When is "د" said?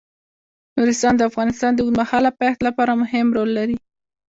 1.17-1.21, 1.73-1.79